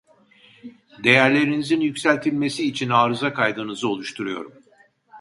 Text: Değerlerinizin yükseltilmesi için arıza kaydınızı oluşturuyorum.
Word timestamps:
Değerlerinizin 1.03 1.81
yükseltilmesi 1.81 2.67
için 2.67 2.89
arıza 2.89 3.33
kaydınızı 3.33 3.87
oluşturuyorum. 3.89 4.53